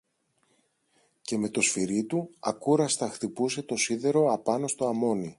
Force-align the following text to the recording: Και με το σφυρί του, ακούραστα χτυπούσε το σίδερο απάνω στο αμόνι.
Και 1.21 1.37
με 1.37 1.49
το 1.49 1.61
σφυρί 1.61 2.03
του, 2.03 2.29
ακούραστα 2.39 3.09
χτυπούσε 3.09 3.61
το 3.61 3.75
σίδερο 3.75 4.33
απάνω 4.33 4.67
στο 4.67 4.87
αμόνι. 4.87 5.29